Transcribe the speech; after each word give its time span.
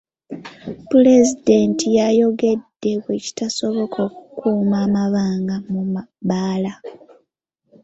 Pulezidenti 0.89 1.85
yayogedde 1.97 2.91
bwe 3.01 3.15
kitasoboka 3.25 3.97
okukuuma 4.07 4.75
amabanga 4.85 5.55
mu 5.71 5.81
mabbaala. 5.93 6.73